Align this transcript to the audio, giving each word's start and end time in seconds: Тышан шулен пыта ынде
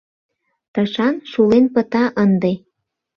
Тышан 0.73 1.15
шулен 1.31 1.65
пыта 1.73 2.03
ынде 2.23 2.51